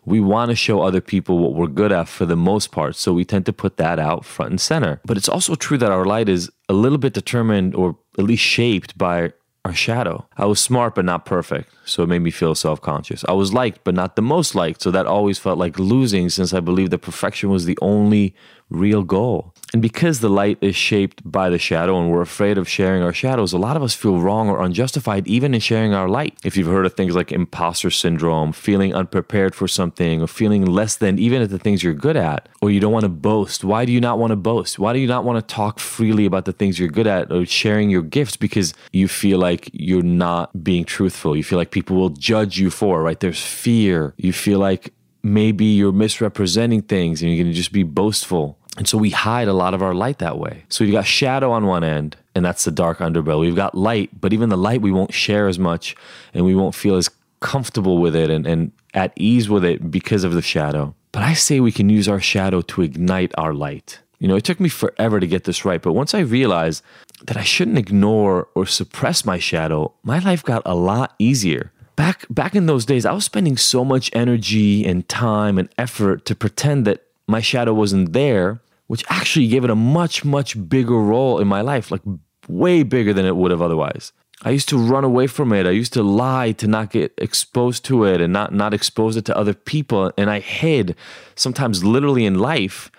We 0.07 0.21
want 0.21 0.51
to 0.51 0.55
show 0.55 0.83
other 0.83 1.01
people 1.01 1.37
what 1.37 1.53
we're 1.53 1.67
good 1.67 1.91
at 1.91 2.07
for 2.07 2.25
the 2.25 2.37
most 2.37 2.71
part, 2.71 2.95
so 2.95 3.11
we 3.11 3.25
tend 3.25 3.45
to 3.47 3.51
put 3.51 3.75
that 3.75 3.99
out 3.99 4.23
front 4.23 4.51
and 4.51 4.61
center. 4.61 5.01
But 5.03 5.17
it's 5.17 5.27
also 5.27 5.55
true 5.55 5.77
that 5.79 5.91
our 5.91 6.05
light 6.05 6.29
is 6.29 6.49
a 6.69 6.73
little 6.73 6.97
bit 6.97 7.11
determined 7.11 7.75
or 7.75 7.97
at 8.17 8.23
least 8.23 8.41
shaped 8.41 8.97
by 8.97 9.33
our 9.65 9.73
shadow. 9.73 10.25
I 10.37 10.45
was 10.45 10.61
smart 10.61 10.95
but 10.95 11.03
not 11.03 11.25
perfect, 11.25 11.73
so 11.83 12.03
it 12.03 12.07
made 12.07 12.21
me 12.21 12.31
feel 12.31 12.55
self 12.55 12.79
conscious. 12.79 13.25
I 13.27 13.33
was 13.33 13.53
liked 13.53 13.83
but 13.83 13.95
not 13.95 14.15
the 14.15 14.21
most 14.21 14.55
liked, 14.55 14.81
so 14.81 14.91
that 14.91 15.05
always 15.05 15.39
felt 15.39 15.57
like 15.57 15.77
losing 15.77 16.29
since 16.29 16.53
I 16.53 16.61
believed 16.61 16.91
that 16.91 16.99
perfection 16.99 17.49
was 17.49 17.65
the 17.65 17.77
only 17.81 18.33
real 18.69 19.03
goal. 19.03 19.53
And 19.73 19.81
because 19.81 20.21
the 20.21 20.29
light 20.29 20.57
is 20.61 20.77
shaped 20.77 21.29
by 21.29 21.49
the 21.49 21.57
shadow 21.57 21.99
and 21.99 22.09
we're 22.09 22.21
afraid 22.21 22.57
of 22.57 22.69
sharing 22.69 23.03
our 23.03 23.11
shadows, 23.11 23.51
a 23.51 23.57
lot 23.57 23.75
of 23.75 23.83
us 23.83 23.93
feel 23.93 24.19
wrong 24.19 24.49
or 24.49 24.63
unjustified 24.63 25.27
even 25.27 25.53
in 25.53 25.59
sharing 25.59 25.93
our 25.93 26.07
light. 26.07 26.37
If 26.45 26.55
you've 26.55 26.67
heard 26.67 26.85
of 26.85 26.93
things 26.93 27.15
like 27.15 27.33
imposter 27.33 27.91
syndrome, 27.91 28.53
feeling 28.53 28.95
unprepared 28.95 29.55
for 29.55 29.67
something, 29.67 30.21
or 30.21 30.27
feeling 30.27 30.65
less 30.65 30.95
than 30.95 31.19
even 31.19 31.41
at 31.41 31.49
the 31.49 31.59
things 31.59 31.83
you're 31.83 31.93
good 31.93 32.15
at, 32.15 32.47
or 32.61 32.71
you 32.71 32.79
don't 32.79 32.93
want 32.93 33.03
to 33.03 33.09
boast, 33.09 33.65
why 33.65 33.83
do 33.83 33.91
you 33.91 33.99
not 33.99 34.17
want 34.17 34.31
to 34.31 34.37
boast? 34.37 34.79
Why 34.79 34.93
do 34.93 34.99
you 34.99 35.07
not 35.07 35.25
want 35.25 35.45
to 35.45 35.53
talk 35.53 35.79
freely 35.79 36.25
about 36.25 36.45
the 36.45 36.53
things 36.53 36.79
you're 36.79 36.87
good 36.87 37.07
at 37.07 37.29
or 37.31 37.45
sharing 37.45 37.89
your 37.89 38.03
gifts 38.03 38.37
because 38.37 38.73
you 38.93 39.09
feel 39.09 39.37
like 39.37 39.69
you're 39.73 40.01
not 40.01 40.63
being 40.63 40.85
truthful? 40.85 41.35
You 41.35 41.43
feel 41.43 41.59
like 41.59 41.71
people 41.71 41.97
will 41.97 42.09
judge 42.09 42.57
you 42.57 42.69
for, 42.69 43.03
right? 43.03 43.19
There's 43.19 43.43
fear. 43.43 44.13
You 44.17 44.31
feel 44.31 44.59
like 44.59 44.93
maybe 45.23 45.65
you're 45.65 45.91
misrepresenting 45.91 46.83
things 46.83 47.21
and 47.21 47.29
you're 47.29 47.43
going 47.43 47.53
to 47.53 47.57
just 47.57 47.73
be 47.73 47.83
boastful. 47.83 48.57
And 48.77 48.87
so 48.87 48.97
we 48.97 49.09
hide 49.09 49.47
a 49.47 49.53
lot 49.53 49.73
of 49.73 49.81
our 49.81 49.93
light 49.93 50.19
that 50.19 50.37
way. 50.37 50.63
So 50.69 50.83
you've 50.83 50.93
got 50.93 51.05
shadow 51.05 51.51
on 51.51 51.65
one 51.65 51.83
end, 51.83 52.15
and 52.35 52.45
that's 52.45 52.63
the 52.63 52.71
dark 52.71 52.99
underbelly. 52.99 53.41
We've 53.41 53.55
got 53.55 53.75
light, 53.75 54.21
but 54.21 54.33
even 54.33 54.49
the 54.49 54.57
light 54.57 54.81
we 54.81 54.91
won't 54.91 55.13
share 55.13 55.47
as 55.47 55.57
much 55.57 55.95
and 56.33 56.45
we 56.45 56.55
won't 56.55 56.75
feel 56.75 56.95
as 56.95 57.09
comfortable 57.39 57.97
with 57.97 58.15
it 58.15 58.29
and, 58.29 58.45
and 58.45 58.71
at 58.93 59.13
ease 59.15 59.49
with 59.49 59.65
it 59.65 59.89
because 59.89 60.23
of 60.23 60.33
the 60.33 60.41
shadow. 60.41 60.93
But 61.11 61.23
I 61.23 61.33
say 61.33 61.59
we 61.59 61.71
can 61.71 61.89
use 61.89 62.07
our 62.07 62.21
shadow 62.21 62.61
to 62.61 62.83
ignite 62.83 63.31
our 63.37 63.53
light. 63.53 63.99
You 64.19 64.27
know, 64.27 64.35
it 64.35 64.43
took 64.43 64.59
me 64.59 64.69
forever 64.69 65.19
to 65.19 65.27
get 65.27 65.43
this 65.43 65.65
right, 65.65 65.81
but 65.81 65.93
once 65.93 66.13
I 66.13 66.19
realized 66.19 66.83
that 67.25 67.37
I 67.37 67.43
shouldn't 67.43 67.77
ignore 67.77 68.47
or 68.53 68.65
suppress 68.65 69.25
my 69.25 69.39
shadow, 69.39 69.93
my 70.03 70.19
life 70.19 70.43
got 70.43 70.61
a 70.65 70.75
lot 70.75 71.15
easier 71.17 71.71
back 71.97 72.25
back 72.29 72.55
in 72.55 72.67
those 72.67 72.85
days, 72.85 73.05
I 73.05 73.11
was 73.11 73.25
spending 73.25 73.57
so 73.57 73.83
much 73.83 74.09
energy 74.13 74.85
and 74.85 75.09
time 75.09 75.57
and 75.57 75.67
effort 75.77 76.23
to 76.25 76.35
pretend 76.35 76.85
that 76.85 77.03
my 77.27 77.41
shadow 77.41 77.73
wasn't 77.73 78.13
there, 78.13 78.61
which 78.87 79.03
actually 79.09 79.47
gave 79.47 79.63
it 79.63 79.69
a 79.69 79.75
much 79.75 80.25
much 80.25 80.69
bigger 80.69 80.97
role 80.97 81.39
in 81.39 81.47
my 81.47 81.61
life, 81.61 81.91
like 81.91 82.01
way 82.47 82.83
bigger 82.83 83.13
than 83.13 83.25
it 83.25 83.35
would 83.35 83.51
have 83.51 83.61
otherwise. 83.61 84.13
I 84.43 84.51
used 84.51 84.69
to 84.69 84.77
run 84.77 85.03
away 85.03 85.27
from 85.27 85.51
it. 85.51 85.65
I 85.65 85.71
used 85.71 85.93
to 85.93 86.03
lie 86.03 86.51
to 86.53 86.67
not 86.67 86.91
get 86.91 87.11
exposed 87.17 87.83
to 87.85 88.05
it 88.05 88.21
and 88.21 88.31
not 88.31 88.53
not 88.53 88.73
expose 88.73 89.17
it 89.17 89.25
to 89.25 89.37
other 89.37 89.53
people, 89.53 90.11
and 90.17 90.29
I 90.29 90.39
hid 90.39 90.95
sometimes 91.35 91.83
literally 91.83 92.25
in 92.25 92.35
life 92.35 92.91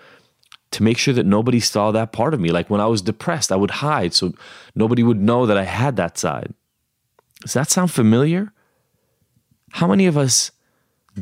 to 0.71 0.83
make 0.83 0.97
sure 0.97 1.13
that 1.13 1.25
nobody 1.25 1.59
saw 1.59 1.91
that 1.91 2.11
part 2.11 2.33
of 2.33 2.39
me. 2.39 2.51
Like 2.51 2.69
when 2.69 2.81
I 2.81 2.85
was 2.85 3.01
depressed, 3.01 3.51
I 3.51 3.55
would 3.55 3.71
hide 3.71 4.13
so 4.13 4.33
nobody 4.75 5.01
would 5.01 5.19
know 5.19 5.45
that 5.45 5.57
I 5.57 5.63
had 5.63 5.95
that 5.95 6.17
side. 6.17 6.53
Does 7.41 7.53
that 7.53 7.69
sound 7.69 7.91
familiar? 7.91 8.51
How 9.71 9.87
many 9.87 10.05
of 10.07 10.17
us 10.17 10.51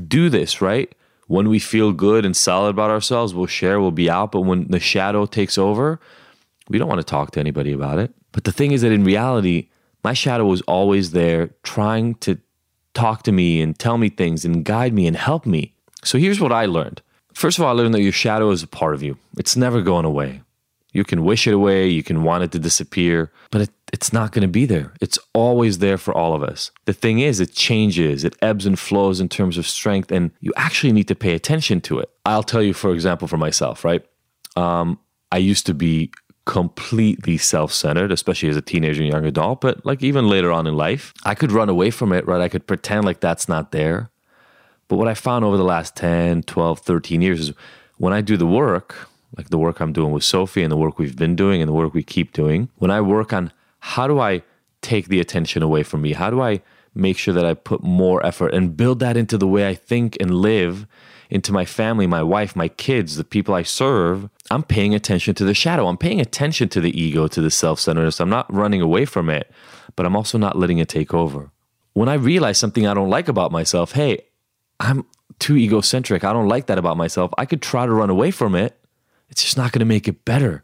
do 0.07 0.29
this, 0.29 0.61
right? 0.61 0.93
When 1.27 1.49
we 1.49 1.59
feel 1.59 1.91
good 1.91 2.25
and 2.25 2.35
solid 2.35 2.69
about 2.69 2.89
ourselves, 2.89 3.33
we'll 3.33 3.47
share, 3.47 3.79
we'll 3.79 3.91
be 3.91 4.09
out. 4.09 4.31
But 4.31 4.41
when 4.41 4.67
the 4.69 4.79
shadow 4.79 5.25
takes 5.25 5.57
over, 5.57 5.99
we 6.69 6.77
don't 6.77 6.87
want 6.87 6.99
to 6.99 7.05
talk 7.05 7.31
to 7.31 7.39
anybody 7.39 7.71
about 7.71 7.99
it. 7.99 8.13
But 8.31 8.45
the 8.45 8.51
thing 8.51 8.71
is 8.71 8.81
that 8.81 8.91
in 8.91 9.03
reality, 9.03 9.69
my 10.03 10.13
shadow 10.13 10.45
was 10.45 10.61
always 10.61 11.11
there 11.11 11.49
trying 11.63 12.15
to 12.15 12.39
talk 12.93 13.23
to 13.23 13.31
me 13.31 13.61
and 13.61 13.77
tell 13.77 13.97
me 13.97 14.09
things 14.09 14.45
and 14.45 14.63
guide 14.65 14.93
me 14.93 15.05
and 15.05 15.15
help 15.15 15.45
me. 15.45 15.73
So 16.03 16.17
here's 16.17 16.39
what 16.39 16.51
I 16.51 16.65
learned. 16.65 17.01
First 17.33 17.59
of 17.59 17.63
all, 17.63 17.69
I 17.69 17.73
learned 17.73 17.93
that 17.93 18.01
your 18.01 18.11
shadow 18.11 18.49
is 18.49 18.63
a 18.63 18.67
part 18.67 18.93
of 18.95 19.03
you, 19.03 19.17
it's 19.37 19.55
never 19.55 19.81
going 19.81 20.05
away. 20.05 20.41
You 20.93 21.03
can 21.03 21.23
wish 21.23 21.47
it 21.47 21.53
away, 21.53 21.87
you 21.87 22.03
can 22.03 22.23
want 22.23 22.43
it 22.43 22.51
to 22.53 22.59
disappear, 22.59 23.31
but 23.51 23.61
it, 23.61 23.69
it's 23.93 24.11
not 24.13 24.31
going 24.31 24.41
to 24.41 24.47
be 24.47 24.65
there. 24.65 24.93
It's 25.01 25.19
always 25.33 25.79
there 25.79 25.97
for 25.97 26.13
all 26.13 26.33
of 26.33 26.43
us. 26.43 26.71
The 26.85 26.93
thing 26.93 27.19
is, 27.19 27.39
it 27.39 27.53
changes, 27.53 28.23
it 28.23 28.35
ebbs 28.41 28.65
and 28.65 28.79
flows 28.79 29.19
in 29.19 29.29
terms 29.29 29.57
of 29.57 29.67
strength, 29.67 30.11
and 30.11 30.31
you 30.39 30.53
actually 30.55 30.93
need 30.93 31.07
to 31.09 31.15
pay 31.15 31.33
attention 31.33 31.81
to 31.81 31.99
it. 31.99 32.09
I'll 32.25 32.43
tell 32.43 32.63
you, 32.63 32.73
for 32.73 32.93
example, 32.93 33.27
for 33.27 33.37
myself, 33.37 33.83
right? 33.85 34.03
Um, 34.55 34.99
I 35.31 35.37
used 35.37 35.65
to 35.67 35.73
be 35.73 36.11
completely 36.45 37.37
self 37.37 37.73
centered, 37.73 38.11
especially 38.11 38.49
as 38.49 38.55
a 38.55 38.61
teenager 38.61 39.03
and 39.03 39.11
young 39.11 39.25
adult, 39.25 39.61
but 39.61 39.85
like 39.85 40.01
even 40.01 40.29
later 40.29 40.51
on 40.51 40.65
in 40.65 40.75
life, 40.75 41.13
I 41.25 41.35
could 41.35 41.51
run 41.51 41.69
away 41.69 41.91
from 41.91 42.13
it, 42.13 42.25
right? 42.25 42.41
I 42.41 42.49
could 42.49 42.65
pretend 42.65 43.05
like 43.05 43.19
that's 43.19 43.47
not 43.47 43.71
there. 43.71 44.09
But 44.87 44.95
what 44.95 45.09
I 45.09 45.13
found 45.13 45.43
over 45.43 45.57
the 45.57 45.63
last 45.63 45.95
10, 45.97 46.43
12, 46.43 46.79
13 46.79 47.21
years 47.21 47.41
is 47.41 47.53
when 47.97 48.13
I 48.13 48.21
do 48.21 48.37
the 48.37 48.47
work, 48.47 49.09
like 49.35 49.49
the 49.49 49.57
work 49.57 49.79
I'm 49.79 49.93
doing 49.93 50.11
with 50.11 50.23
Sophie 50.23 50.63
and 50.63 50.71
the 50.71 50.77
work 50.77 50.99
we've 50.99 51.17
been 51.17 51.35
doing 51.35 51.61
and 51.61 51.67
the 51.67 51.73
work 51.73 51.93
we 51.93 52.03
keep 52.03 52.33
doing, 52.33 52.69
when 52.75 52.91
I 52.91 53.01
work 53.01 53.33
on 53.33 53.51
how 53.79 54.07
do 54.07 54.19
I 54.19 54.43
take 54.81 55.07
the 55.07 55.19
attention 55.19 55.63
away 55.63 55.83
from 55.83 56.01
me? 56.01 56.13
How 56.13 56.29
do 56.29 56.41
I 56.41 56.61
make 56.95 57.17
sure 57.17 57.33
that 57.33 57.45
I 57.45 57.53
put 57.53 57.83
more 57.83 58.25
effort 58.25 58.53
and 58.53 58.75
build 58.75 58.99
that 58.99 59.17
into 59.17 59.37
the 59.37 59.47
way 59.47 59.67
I 59.67 59.75
think 59.75 60.17
and 60.19 60.33
live, 60.33 60.87
into 61.29 61.51
my 61.51 61.65
family, 61.65 62.07
my 62.07 62.23
wife, 62.23 62.55
my 62.55 62.67
kids, 62.67 63.17
the 63.17 63.23
people 63.23 63.53
I 63.53 63.63
serve, 63.63 64.29
I'm 64.49 64.63
paying 64.63 64.95
attention 64.95 65.35
to 65.35 65.45
the 65.45 65.53
shadow. 65.53 65.87
I'm 65.87 65.97
paying 65.97 66.21
attention 66.21 66.69
to 66.69 66.81
the 66.81 66.99
ego, 66.99 67.27
to 67.27 67.41
the 67.41 67.51
self 67.51 67.79
centeredness. 67.79 68.19
I'm 68.19 68.29
not 68.29 68.51
running 68.53 68.81
away 68.81 69.05
from 69.05 69.29
it, 69.29 69.51
but 69.95 70.05
I'm 70.05 70.15
also 70.15 70.37
not 70.37 70.57
letting 70.57 70.77
it 70.77 70.87
take 70.87 71.13
over. 71.13 71.51
When 71.93 72.09
I 72.09 72.13
realize 72.13 72.57
something 72.57 72.87
I 72.87 72.93
don't 72.93 73.09
like 73.09 73.27
about 73.27 73.51
myself, 73.51 73.91
hey, 73.93 74.25
I'm 74.79 75.05
too 75.39 75.57
egocentric. 75.57 76.23
I 76.23 76.33
don't 76.33 76.47
like 76.47 76.67
that 76.67 76.77
about 76.77 76.97
myself. 76.97 77.31
I 77.37 77.45
could 77.45 77.61
try 77.61 77.85
to 77.85 77.91
run 77.91 78.09
away 78.09 78.31
from 78.31 78.55
it. 78.55 78.79
It's 79.29 79.43
just 79.43 79.57
not 79.57 79.71
going 79.71 79.79
to 79.79 79.85
make 79.85 80.07
it 80.07 80.25
better. 80.25 80.63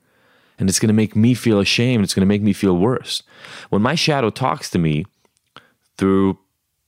And 0.60 0.70
it's 0.70 0.80
going 0.80 0.90
to 0.90 0.94
make 0.94 1.16
me 1.16 1.34
feel 1.34 1.60
ashamed. 1.60 2.04
It's 2.04 2.14
going 2.14 2.22
to 2.22 2.28
make 2.28 2.42
me 2.42 2.54
feel 2.54 2.78
worse. 2.78 3.24
When 3.70 3.82
my 3.82 3.96
shadow 3.96 4.30
talks 4.30 4.70
to 4.72 4.80
me 4.80 5.06
through 5.98 6.38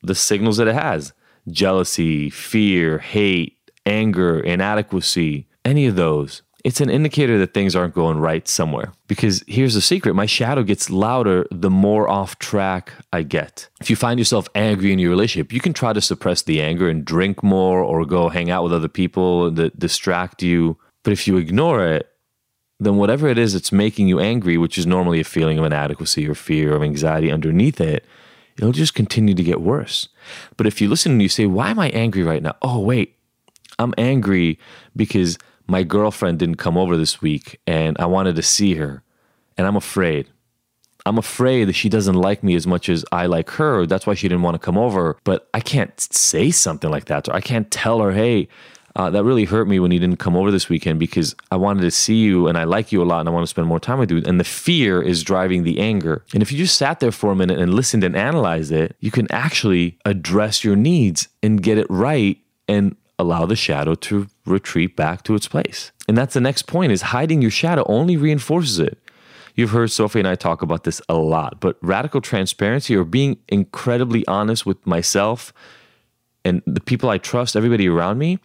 the 0.02 0.16
signals 0.16 0.58
that 0.58 0.68
it 0.68 0.76
has 0.76 1.14
jealousy, 1.50 2.30
fear, 2.30 3.00
hate, 3.00 3.58
anger, 3.86 4.40
inadequacy, 4.40 5.48
any 5.64 5.86
of 5.86 5.96
those, 5.96 6.42
it's 6.66 6.82
an 6.82 6.90
indicator 6.90 7.38
that 7.38 7.54
things 7.54 7.76
aren't 7.76 7.94
going 7.94 8.18
right 8.18 8.48
somewhere. 8.48 8.92
Because 9.08 9.44
here's 9.48 9.76
the 9.76 9.82
secret 9.82 10.16
my 10.16 10.26
shadow 10.26 10.64
gets 10.64 10.90
louder 10.90 11.46
the 11.52 11.70
more 11.70 12.10
off 12.10 12.40
track 12.40 12.92
I 13.14 13.22
get. 13.22 13.70
If 13.80 13.92
you 13.92 13.96
find 13.96 14.20
yourself 14.20 14.50
angry 14.56 14.92
in 14.92 14.98
your 14.98 15.12
relationship, 15.12 15.54
you 15.54 15.60
can 15.60 15.74
try 15.74 15.94
to 15.94 16.02
suppress 16.02 16.42
the 16.42 16.64
anger 16.64 16.90
and 16.90 17.06
drink 17.06 17.44
more 17.44 17.82
or 17.82 18.04
go 18.04 18.30
hang 18.30 18.50
out 18.50 18.64
with 18.64 18.74
other 18.74 18.88
people 18.88 19.52
that 19.52 19.78
distract 19.78 20.42
you. 20.42 20.78
But 21.06 21.14
if 21.14 21.28
you 21.28 21.38
ignore 21.38 21.86
it, 21.88 22.10
then 22.80 22.98
whatever 22.98 23.28
it 23.30 23.38
is 23.38 23.54
that's 23.54 23.72
making 23.72 24.08
you 24.08 24.20
angry, 24.20 24.58
which 24.58 24.78
is 24.78 24.88
normally 24.88 25.20
a 25.22 25.24
feeling 25.24 25.60
of 25.60 25.64
inadequacy 25.64 26.28
or 26.28 26.34
fear 26.34 26.76
or 26.76 26.84
anxiety 26.84 27.32
underneath 27.32 27.80
it, 27.80 28.04
it'll 28.58 28.72
just 28.72 28.96
continue 28.96 29.36
to 29.36 29.44
get 29.44 29.62
worse. 29.62 30.10
But 30.58 30.66
if 30.66 30.82
you 30.82 30.90
listen 30.90 31.14
and 31.14 31.22
you 31.22 31.30
say, 31.30 31.46
Why 31.46 31.70
am 31.70 31.80
I 31.80 31.90
angry 31.92 32.24
right 32.24 32.42
now? 32.42 32.56
Oh, 32.64 32.80
wait, 32.80 33.16
I'm 33.78 33.94
angry 34.00 34.60
because 34.96 35.38
my 35.68 35.84
girlfriend 35.84 36.40
didn't 36.40 36.56
come 36.56 36.76
over 36.76 36.98
this 36.98 37.22
week 37.22 37.62
and 37.68 37.96
I 38.00 38.08
wanted 38.08 38.36
to 38.38 38.42
see 38.42 38.74
her 38.74 39.04
and 39.58 39.68
I'm 39.68 39.76
afraid. 39.76 40.28
I'm 41.06 41.20
afraid 41.20 41.66
that 41.66 41.74
she 41.74 41.88
doesn't 41.88 42.16
like 42.16 42.44
me 42.44 42.56
as 42.56 42.66
much 42.66 42.90
as 42.90 43.06
I 43.12 43.28
like 43.28 43.52
her. 43.52 43.86
That's 43.86 44.08
why 44.08 44.16
she 44.16 44.28
didn't 44.28 44.42
want 44.42 44.56
to 44.56 44.66
come 44.66 44.78
over. 44.78 45.18
But 45.24 45.48
I 45.54 45.60
can't 45.60 46.00
say 46.00 46.50
something 46.50 46.90
like 46.90 47.06
that. 47.06 47.30
Or 47.30 47.36
I 47.36 47.42
can't 47.42 47.70
tell 47.70 48.00
her, 48.00 48.12
hey, 48.12 48.48
uh, 48.96 49.10
that 49.10 49.24
really 49.24 49.46
hurt 49.46 49.68
me 49.68 49.80
when 49.80 49.92
you 49.92 50.00
didn't 50.00 50.20
come 50.20 50.38
over 50.38 50.52
this 50.52 50.70
weekend 50.70 51.00
because 51.00 51.36
I 51.52 51.58
wanted 51.58 51.82
to 51.82 51.92
see 51.92 52.16
you 52.16 52.48
and 52.48 52.58
I 52.58 52.64
like 52.64 52.92
you 52.92 53.02
a 53.02 53.06
lot 53.06 53.20
and 53.20 53.30
I 53.30 53.32
want 53.32 53.44
to 53.44 53.50
spend 53.50 53.68
more 53.68 53.80
time 53.80 54.00
with 54.00 54.10
you. 54.10 54.24
And 54.26 54.40
the 54.40 54.46
fear 54.46 55.02
is 55.02 55.24
driving 55.24 55.64
the 55.64 55.80
anger. 55.80 56.24
And 56.34 56.42
if 56.42 56.52
you 56.52 56.58
just 56.58 56.78
sat 56.78 57.02
there 57.02 57.12
for 57.12 57.32
a 57.32 57.36
minute 57.36 57.60
and 57.60 57.74
listened 57.74 58.06
and 58.06 58.16
analyzed 58.16 58.72
it, 58.72 58.96
you 59.02 59.12
can 59.12 59.30
actually 59.32 59.98
address 60.06 60.64
your 60.64 60.78
needs 60.78 61.28
and 61.44 61.62
get 61.62 61.78
it 61.78 61.88
right 61.90 62.38
and 62.70 62.96
allow 63.20 63.46
the 63.46 63.56
shadow 63.56 63.96
to 63.96 64.28
retreat 64.46 64.96
back 64.96 65.24
to 65.24 65.36
its 65.36 65.48
place. 65.48 65.92
And 66.08 66.18
that's 66.18 66.34
the 66.34 66.42
next 66.42 66.64
point 66.64 66.92
is 66.92 67.02
hiding 67.02 67.42
your 67.42 67.52
shadow 67.52 67.84
only 67.88 68.16
reinforces 68.16 68.80
it. 68.80 68.98
You've 69.56 69.72
heard 69.72 69.92
Sophie 69.92 70.20
and 70.20 70.28
I 70.28 70.36
talk 70.36 70.62
about 70.62 70.84
this 70.84 71.02
a 71.08 71.16
lot, 71.16 71.60
but 71.60 71.78
radical 71.82 72.22
transparency 72.22 72.96
or 72.96 73.04
being 73.04 73.38
incredibly 73.48 74.26
honest 74.28 74.66
with 74.66 74.86
myself 74.86 75.54
and 76.44 76.62
the 76.66 76.82
people 76.82 77.10
I 77.10 77.18
trust, 77.18 77.56
everybody 77.56 77.88
around 77.88 78.20
me, 78.20 78.40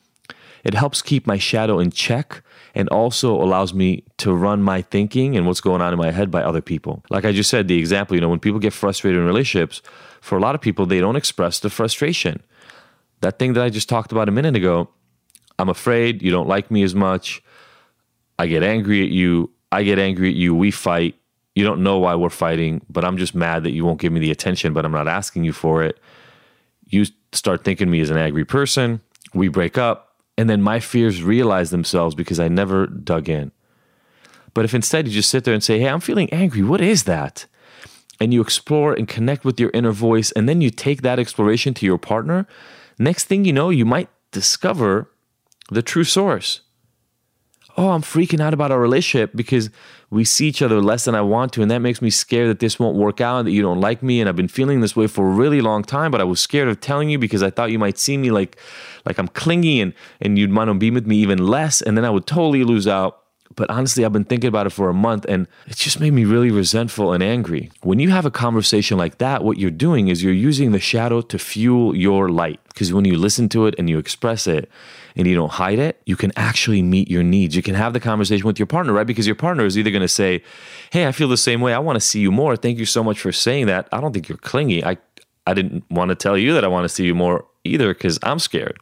it 0.64 0.75
helps 0.75 1.02
keep 1.02 1.26
my 1.26 1.38
shadow 1.38 1.79
in 1.79 1.90
check 1.90 2.43
and 2.75 2.88
also 2.88 3.35
allows 3.35 3.75
me 3.75 4.05
to 4.19 4.35
run 4.35 4.62
my 4.62 4.83
thinking 4.83 5.37
and 5.37 5.47
what's 5.47 5.61
going 5.61 5.81
on 5.81 5.93
in 5.93 5.99
my 5.99 6.11
head 6.11 6.31
by 6.31 6.43
other 6.43 6.61
people. 6.61 7.05
Like 7.11 7.25
I 7.25 7.33
just 7.33 7.50
said, 7.50 7.69
the 7.69 7.79
example, 7.79 8.17
you 8.17 8.21
know, 8.21 8.29
when 8.29 8.38
people 8.38 8.61
get 8.61 8.73
frustrated 8.73 9.21
in 9.21 9.26
relationships, 9.26 9.83
for 10.21 10.37
a 10.37 10.40
lot 10.40 10.55
of 10.55 10.61
people, 10.61 10.87
they 10.87 11.00
don't 11.00 11.17
express 11.17 11.59
the 11.59 11.71
frustration. 11.71 12.43
That 13.21 13.38
thing 13.38 13.55
that 13.55 13.64
I 13.64 13.71
just 13.71 13.88
talked 13.88 14.12
about 14.12 14.29
a 14.29 14.33
minute 14.33 14.57
ago, 14.57 14.88
I'm 15.59 15.69
afraid 15.69 16.23
you 16.23 16.31
don't 16.31 16.49
like 16.49 16.71
me 16.71 16.83
as 16.83 16.95
much. 16.95 17.43
I 18.38 18.47
get 18.47 18.62
angry 18.62 19.02
at 19.02 19.11
you. 19.11 19.50
I 19.73 19.83
get 19.83 19.99
angry 19.99 20.31
at 20.31 20.37
you. 20.37 20.55
We 20.55 20.71
fight. 20.71 21.17
You 21.55 21.64
don't 21.64 21.83
know 21.83 21.99
why 21.99 22.14
we're 22.14 22.31
fighting, 22.31 22.81
but 22.88 23.05
I'm 23.05 23.17
just 23.17 23.35
mad 23.35 23.64
that 23.64 23.73
you 23.73 23.85
won't 23.85 24.00
give 24.00 24.12
me 24.12 24.21
the 24.21 24.31
attention, 24.31 24.73
but 24.73 24.85
I'm 24.85 24.93
not 24.93 25.09
asking 25.09 25.45
you 25.45 25.52
for 25.52 25.83
it. 25.83 25.99
You 26.87 27.05
start 27.33 27.64
thinking 27.64 27.90
me 27.90 28.00
as 28.00 28.11
an 28.11 28.17
angry 28.17 28.45
person. 28.45 29.00
We 29.35 29.49
break 29.49 29.76
up. 29.76 30.10
And 30.41 30.49
then 30.49 30.63
my 30.63 30.81
fears 30.81 31.23
realize 31.23 31.69
themselves 31.69 32.15
because 32.15 32.41
I 32.41 32.49
never 32.49 32.87
dug 32.87 33.29
in. 33.29 33.53
But 34.55 34.65
if 34.65 34.73
instead 34.73 35.07
you 35.07 35.13
just 35.13 35.29
sit 35.29 35.45
there 35.45 35.53
and 35.53 35.63
say, 35.63 35.79
Hey, 35.79 35.87
I'm 35.87 36.01
feeling 36.01 36.33
angry, 36.33 36.63
what 36.63 36.81
is 36.81 37.05
that? 37.05 37.45
And 38.19 38.33
you 38.33 38.41
explore 38.41 38.95
and 38.95 39.07
connect 39.07 39.45
with 39.45 39.61
your 39.61 39.71
inner 39.75 39.93
voice, 39.93 40.33
and 40.33 40.49
then 40.49 40.63
you 40.63 40.71
take 40.71 41.03
that 41.03 41.19
exploration 41.19 41.75
to 41.75 41.85
your 41.85 41.99
partner, 41.99 42.47
next 42.99 43.27
thing 43.27 43.45
you 43.45 43.53
know, 43.53 43.69
you 43.69 43.85
might 43.85 44.09
discover 44.31 45.11
the 45.71 45.83
true 45.83 46.05
source. 46.05 46.63
Oh, 47.77 47.91
I'm 47.91 48.03
freaking 48.03 48.41
out 48.41 48.55
about 48.55 48.71
our 48.71 48.81
relationship 48.81 49.33
because 49.35 49.71
we 50.11 50.25
see 50.25 50.49
each 50.49 50.61
other 50.61 50.81
less 50.81 51.05
than 51.05 51.15
I 51.15 51.21
want 51.21 51.53
to. 51.55 51.62
And 51.62 51.71
that 51.71 51.79
makes 51.79 52.03
me 52.03 52.11
scared 52.11 52.50
that 52.50 52.59
this 52.59 52.79
won't 52.79 52.97
work 52.97 53.21
out, 53.21 53.45
that 53.45 53.53
you 53.53 53.62
don't 53.62 53.81
like 53.81 54.03
me. 54.03 54.21
And 54.21 54.29
I've 54.29 54.37
been 54.37 54.49
feeling 54.49 54.81
this 54.81 54.97
way 54.97 55.07
for 55.07 55.27
a 55.27 55.31
really 55.31 55.61
long 55.61 55.83
time, 55.83 56.11
but 56.11 56.21
I 56.21 56.25
was 56.25 56.41
scared 56.41 56.69
of 56.69 56.81
telling 56.81 57.11
you 57.11 57.19
because 57.19 57.43
I 57.43 57.50
thought 57.50 57.71
you 57.71 57.79
might 57.79 57.99
see 57.99 58.17
me 58.17 58.31
like, 58.31 58.59
like 59.07 59.19
I'm 59.19 59.29
clingy 59.29 59.81
and, 59.81 59.95
and 60.21 60.39
you'd 60.39 60.53
want 60.53 60.69
to 60.69 60.75
be 60.75 60.91
with 60.91 61.07
me 61.07 61.17
even 61.17 61.39
less. 61.47 61.81
And 61.81 61.97
then 61.97 62.05
I 62.05 62.11
would 62.11 62.27
totally 62.27 62.65
lose 62.65 62.89
out. 62.89 63.20
But 63.57 63.69
honestly, 63.71 64.04
I've 64.04 64.12
been 64.12 64.25
thinking 64.25 64.49
about 64.49 64.66
it 64.66 64.71
for 64.71 64.88
a 64.88 64.95
month 64.95 65.26
and 65.28 65.47
it 65.66 65.76
just 65.76 66.00
made 66.00 66.12
me 66.12 66.25
really 66.25 66.50
resentful 66.50 67.12
and 67.12 67.23
angry. 67.23 67.71
When 67.83 67.99
you 67.99 68.11
have 68.11 68.25
a 68.25 68.30
conversation 68.30 68.97
like 68.97 69.19
that, 69.19 69.42
what 69.42 69.59
you're 69.59 69.71
doing 69.71 70.09
is 70.09 70.23
you're 70.23 70.33
using 70.33 70.73
the 70.73 70.78
shadow 70.78 71.21
to 71.21 71.38
fuel 71.38 71.97
your 71.97 72.28
light. 72.28 72.61
Because 72.69 72.92
when 72.92 73.04
you 73.04 73.19
listen 73.19 73.49
to 73.50 73.66
it 73.66 73.75
and 73.76 73.90
you 73.90 73.99
express 73.99 74.47
it, 74.47 74.71
and 75.16 75.26
you 75.26 75.35
don't 75.35 75.52
hide 75.52 75.78
it, 75.78 76.00
you 76.07 76.16
can 76.16 76.33
actually 76.37 76.83
meet 76.83 77.11
your 77.11 77.23
needs. 77.23 77.57
You 77.57 77.62
can 77.62 77.75
have 77.75 77.92
the 77.92 78.00
conversation 78.00 78.47
with 78.47 78.59
your 78.59 78.66
partner, 78.66 78.92
right? 78.92 79.07
Because 79.07 79.26
your 79.26 79.37
partner 79.37 79.64
is 79.64 79.76
either 79.76 79.90
going 79.90 80.02
to 80.02 80.09
say, 80.09 80.42
Hey, 80.90 81.07
I 81.07 81.12
feel 81.12 81.28
the 81.28 81.37
same 81.37 81.61
way. 81.61 81.75
I 81.75 81.78
want 81.78 81.97
to 81.97 82.00
see 82.00 82.21
you 82.21 82.30
more. 82.30 82.57
Thank 82.57 82.78
you 82.78 82.87
so 82.87 83.02
much 83.02 83.21
for 83.21 83.33
saying 83.33 83.66
that. 83.66 83.88
I 83.92 84.00
don't 84.00 84.12
think 84.12 84.28
you're 84.28 84.38
clingy. 84.38 84.85
I, 84.85 84.99
I 85.47 85.54
didn't 85.54 85.85
want 85.90 86.11
to 86.11 86.14
tell 86.14 86.38
you 86.38 86.52
that 86.54 86.64
I 86.64 86.69
want 86.69 86.85
to 86.85 86.88
see 86.88 87.04
you 87.04 87.14
more 87.14 87.45
either 87.64 87.92
because 87.92 88.19
I'm 88.23 88.38
scared. 88.38 88.78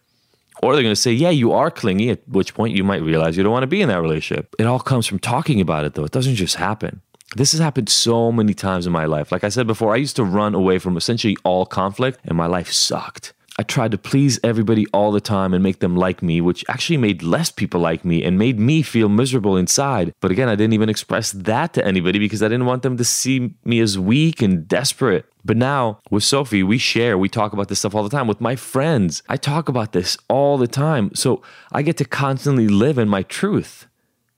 Or 0.63 0.75
they're 0.75 0.83
going 0.83 0.95
to 0.95 1.01
say, 1.01 1.13
Yeah, 1.13 1.31
you 1.31 1.53
are 1.53 1.71
clingy, 1.71 2.11
at 2.11 2.27
which 2.29 2.55
point 2.55 2.77
you 2.77 2.85
might 2.85 3.03
realize 3.03 3.37
you 3.37 3.43
don't 3.43 3.53
want 3.53 3.63
to 3.63 3.69
be 3.69 3.83
in 3.83 3.89
that 3.89 4.01
relationship. 4.01 4.55
It 4.59 4.67
all 4.67 4.81
comes 4.81 5.07
from 5.07 5.19
talking 5.19 5.61
about 5.61 5.85
it, 5.85 5.95
though. 5.95 6.05
It 6.05 6.13
doesn't 6.13 6.35
just 6.35 6.57
happen. 6.57 7.01
This 7.37 7.53
has 7.53 7.61
happened 7.61 7.91
so 7.91 8.33
many 8.33 8.55
times 8.55 8.87
in 8.87 8.93
my 8.93 9.05
life. 9.05 9.31
Like 9.31 9.45
I 9.45 9.51
said 9.51 9.67
before, 9.67 9.93
I 9.93 9.99
used 9.99 10.17
to 10.17 10.25
run 10.25 10.55
away 10.55 10.79
from 10.79 10.97
essentially 10.97 11.37
all 11.45 11.67
conflict, 11.67 12.19
and 12.25 12.37
my 12.37 12.47
life 12.47 12.73
sucked. 12.73 13.35
I 13.59 13.65
tried 13.65 13.91
to 13.91 13.99
please 13.99 14.39
everybody 14.45 14.87
all 14.93 15.11
the 15.11 15.21
time 15.21 15.53
and 15.53 15.65
make 15.65 15.81
them 15.81 15.97
like 15.97 16.23
me, 16.23 16.41
which 16.41 16.65
actually 16.69 16.97
made 16.97 17.25
less 17.25 17.51
people 17.51 17.81
like 17.81 18.05
me 18.05 18.23
and 18.23 18.39
made 18.39 18.61
me 18.61 18.83
feel 18.83 19.09
miserable 19.09 19.57
inside. 19.57 20.15
But 20.21 20.31
again, 20.31 20.49
I 20.49 20.55
didn't 20.55 20.75
even 20.75 20.89
express 20.89 21.33
that 21.33 21.75
to 21.75 21.85
anybody 21.85 22.21
because 22.21 22.41
I 22.41 22.47
didn't 22.47 22.67
want 22.67 22.83
them 22.83 22.97
to 22.97 23.05
see 23.05 23.55
me 23.65 23.81
as 23.81 23.99
weak 23.99 24.41
and 24.41 24.69
desperate. 24.69 25.27
But 25.45 25.57
now 25.57 25.99
with 26.09 26.23
Sophie, 26.23 26.63
we 26.63 26.79
share, 26.79 27.19
we 27.19 27.29
talk 27.29 27.53
about 27.53 27.67
this 27.67 27.81
stuff 27.81 27.97
all 27.97 28.05
the 28.05 28.17
time. 28.17 28.29
With 28.29 28.41
my 28.41 28.55
friends, 28.55 29.25
I 29.29 29.37
talk 29.37 29.69
about 29.69 29.93
this 29.93 30.17
all 30.29 30.57
the 30.57 30.69
time. 30.69 31.11
So 31.15 31.43
I 31.73 31.83
get 31.83 31.97
to 31.97 32.05
constantly 32.05 32.69
live 32.69 32.97
in 32.97 33.09
my 33.09 33.25
truth 33.25 33.87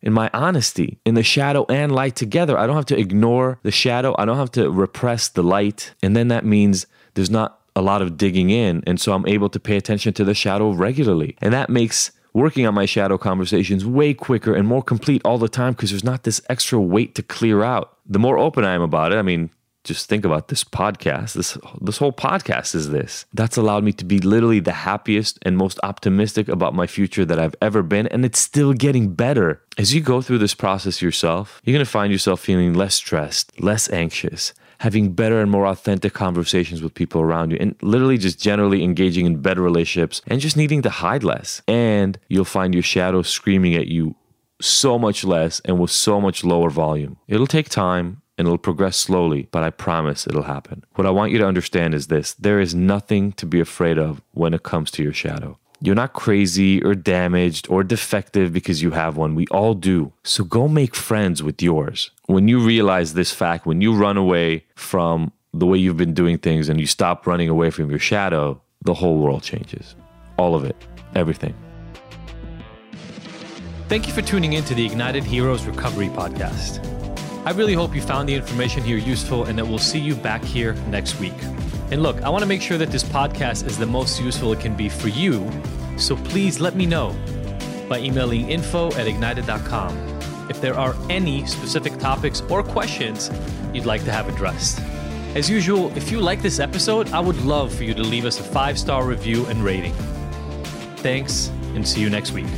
in 0.03 0.15
my 0.15 0.31
honesty, 0.33 0.99
in 1.05 1.15
the 1.15 1.23
shadow 1.23 1.67
and 1.69 1.93
light 1.93 2.17
together. 2.17 2.57
I 2.57 2.67
don't 2.67 2.77
have 2.77 2.87
to 2.87 2.99
ignore 2.99 3.59
the 3.63 3.71
shadow. 3.71 4.15
I 4.19 4.25
don't 4.25 4.39
have 4.39 4.51
to 4.53 4.71
repress 4.71 5.29
the 5.29 5.43
light. 5.43 5.95
And 6.03 6.17
then 6.17 6.29
that 6.29 6.45
means 6.45 6.87
there's 7.15 7.31
not 7.31 7.60
a 7.77 7.83
lot 7.83 8.03
of 8.03 8.17
digging 8.17 8.51
in. 8.51 8.83
And 8.87 9.01
so 9.01 9.13
I'm 9.13 9.27
able 9.27 9.49
to 9.51 9.61
pay 9.61 9.77
attention 9.77 10.13
to 10.15 10.25
the 10.25 10.35
shadow 10.35 10.71
regularly. 10.73 11.37
And 11.41 11.53
that 11.53 11.71
makes 11.71 12.13
working 12.33 12.67
on 12.67 12.75
my 12.75 12.87
shadow 12.87 13.19
conversations 13.19 13.85
way 13.85 14.15
quicker 14.15 14.55
and 14.55 14.67
more 14.67 14.83
complete 14.83 15.23
all 15.25 15.39
the 15.39 15.49
time 15.49 15.73
because 15.73 15.91
there's 15.91 16.05
not 16.05 16.23
this 16.23 16.41
extra 16.49 16.81
weight 16.81 17.15
to 17.17 17.23
clear 17.23 17.63
out. 17.63 17.97
The 18.07 18.19
more 18.19 18.39
open 18.39 18.65
I 18.65 18.75
am 18.75 18.83
about 18.83 19.13
it, 19.13 19.17
I 19.17 19.23
mean, 19.23 19.51
just 19.83 20.09
think 20.09 20.25
about 20.25 20.49
this 20.49 20.63
podcast. 20.63 21.33
This 21.33 21.57
this 21.81 21.97
whole 21.97 22.13
podcast 22.13 22.75
is 22.75 22.91
this. 22.91 23.25
That's 23.33 23.57
allowed 23.57 23.83
me 23.83 23.93
to 23.95 24.05
be 24.05 24.19
literally 24.19 24.61
the 24.61 24.73
happiest 24.73 25.39
and 25.43 25.57
most 25.57 25.81
optimistic 25.83 26.49
about 26.49 26.75
my 26.75 26.87
future 26.87 27.25
that 27.25 27.39
I've 27.39 27.55
ever 27.63 27.83
been 27.83 28.07
and 28.09 28.25
it's 28.25 28.39
still 28.39 28.75
getting 28.75 29.15
better. 29.15 29.63
As 29.79 29.95
you 29.95 30.03
go 30.03 30.21
through 30.21 30.39
this 30.39 30.55
process 30.55 31.01
yourself, 31.01 31.63
you're 31.65 31.73
going 31.73 31.85
to 31.85 31.91
find 31.91 32.13
yourself 32.13 32.41
feeling 32.41 32.75
less 32.75 32.95
stressed, 32.95 33.59
less 33.61 33.91
anxious, 33.91 34.53
having 34.81 35.13
better 35.13 35.41
and 35.41 35.51
more 35.51 35.67
authentic 35.67 36.15
conversations 36.15 36.83
with 36.83 36.95
people 36.95 37.21
around 37.21 37.51
you, 37.51 37.59
and 37.61 37.77
literally 37.83 38.17
just 38.17 38.41
generally 38.41 38.83
engaging 38.83 39.27
in 39.27 39.43
better 39.43 39.61
relationships 39.61 40.23
and 40.27 40.41
just 40.41 40.57
needing 40.57 40.81
to 40.81 40.89
hide 40.89 41.23
less. 41.23 41.61
And 41.69 42.19
you'll 42.29 42.47
find 42.47 42.73
your 42.73 42.83
shadow 42.83 43.21
screaming 43.21 43.75
at 43.75 43.89
you 43.89 44.17
so 44.59 44.99
much 44.99 45.23
less 45.23 45.61
and 45.67 45.79
with 45.79 45.91
so 45.91 46.19
much 46.19 46.45
lower 46.45 46.71
volume. 46.71 47.19
It'll 47.29 47.47
take 47.47 47.69
time 47.69 48.23
and 48.39 48.49
it'll 48.49 48.57
progress 48.57 48.97
slowly, 48.97 49.49
but 49.51 49.63
I 49.63 49.69
promise 49.69 50.27
it'll 50.27 50.45
happen. 50.45 50.83
What 50.95 51.07
I 51.07 51.11
want 51.11 51.31
you 51.31 51.39
to 51.39 51.47
understand 51.47 51.95
is 51.95 52.07
this 52.07 52.33
there 52.33 52.59
is 52.59 52.75
nothing 52.75 53.33
to 53.33 53.45
be 53.45 53.61
afraid 53.61 53.99
of 53.99 54.23
when 54.33 54.55
it 54.55 54.63
comes 54.63 54.91
to 54.93 55.03
your 55.03 55.13
shadow. 55.13 55.59
You're 55.83 55.95
not 55.95 56.13
crazy 56.13 56.83
or 56.83 56.95
damaged 56.95 57.67
or 57.71 57.83
defective 57.83 58.53
because 58.53 58.83
you 58.83 58.91
have 58.91 59.17
one. 59.17 59.35
We 59.35 59.47
all 59.47 59.73
do. 59.73 60.13
So 60.25 60.45
go 60.45 60.69
make 60.69 60.95
friends 60.95 61.43
with 61.43 61.63
yours. 61.63 62.11
When 62.27 62.49
you 62.49 62.61
realize 62.61 63.15
this 63.15 63.33
fact, 63.33 63.65
when 63.65 63.81
you 63.81 63.95
run 63.95 64.19
away 64.19 64.67
from 64.75 65.33
the 65.55 65.67
way 65.67 65.79
you've 65.79 65.97
been 65.97 66.13
doing 66.13 66.37
things 66.37 66.69
and 66.69 66.79
you 66.79 66.87
stop 66.87 67.27
running 67.27 67.49
away 67.49 67.71
from 67.71 67.89
your 67.89 67.99
shadow, 67.99 68.61
the 68.83 68.93
whole 68.93 69.19
world 69.19 69.43
changes. 69.43 69.97
All 70.37 70.55
of 70.55 70.65
it, 70.65 70.77
everything. 71.15 71.55
Thank 73.89 74.07
you 74.07 74.13
for 74.13 74.23
tuning 74.23 74.53
in 74.53 74.65
to 74.65 74.75
the 74.75 74.85
Ignited 74.85 75.25
Heroes 75.25 75.65
Recovery 75.65 76.09
Podcast. 76.09 76.87
I 77.47 77.53
really 77.53 77.75
hope 77.75 77.95
you 77.95 78.03
found 78.03 78.29
the 78.29 78.35
information 78.35 78.83
here 78.83 78.99
useful 78.99 79.45
and 79.45 79.59
that 79.59 79.67
we'll 79.67 79.79
see 79.79 79.99
you 79.99 80.15
back 80.15 80.45
here 80.45 80.75
next 80.91 81.19
week. 81.19 81.33
And 81.91 82.03
look, 82.03 82.23
I 82.23 82.29
want 82.29 82.43
to 82.43 82.47
make 82.47 82.63
sure 82.63 82.79
that 82.79 82.91
this 82.91 83.03
podcast 83.03 83.67
is 83.67 83.77
the 83.77 83.87
most 83.87 84.21
useful 84.21 84.53
it 84.53 84.61
can 84.61 84.77
be 84.77 84.89
for 84.89 85.09
you, 85.09 85.51
so 85.97 86.17
please 86.17 86.61
let 86.61 86.77
me 86.77 86.87
know 86.87 87.17
by 87.89 87.99
emailing 87.99 88.49
info 88.49 88.93
at 88.93 89.09
ignited.com 89.09 90.11
if 90.49 90.61
there 90.61 90.75
are 90.75 90.95
any 91.09 91.47
specific 91.47 91.97
topics 91.99 92.43
or 92.43 92.63
questions 92.63 93.31
you'd 93.73 93.87
like 93.87 94.05
to 94.05 94.13
have 94.13 94.29
addressed. 94.29 94.81
As 95.35 95.49
usual, 95.49 95.97
if 95.97 96.11
you 96.11 96.21
like 96.21 96.43
this 96.43 96.59
episode, 96.59 97.11
I 97.13 97.21
would 97.21 97.41
love 97.43 97.73
for 97.73 97.85
you 97.85 97.95
to 97.95 98.03
leave 98.03 98.25
us 98.25 98.41
a 98.41 98.43
five 98.43 98.79
star 98.79 99.05
review 99.05 99.47
and 99.47 99.65
rating. 99.65 99.93
Thanks, 100.97 101.49
and 101.75 101.87
see 101.87 102.01
you 102.01 102.11
next 102.11 102.33
week. 102.33 102.49